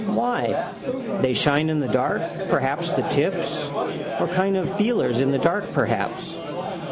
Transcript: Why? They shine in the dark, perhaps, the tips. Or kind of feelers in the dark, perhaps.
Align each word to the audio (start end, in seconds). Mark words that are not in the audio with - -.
Why? 0.07 0.71
They 1.21 1.33
shine 1.33 1.69
in 1.69 1.79
the 1.79 1.87
dark, 1.87 2.21
perhaps, 2.49 2.93
the 2.93 3.03
tips. 3.03 3.65
Or 4.19 4.27
kind 4.33 4.57
of 4.57 4.75
feelers 4.77 5.21
in 5.21 5.31
the 5.31 5.39
dark, 5.39 5.71
perhaps. 5.73 6.37